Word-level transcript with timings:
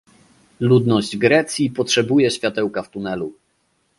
Ludność 0.59 1.17
Grecji 1.17 1.69
potrzebuje 1.69 2.31
światełka 2.31 2.81
w 2.83 2.89
tunelu 2.89 3.33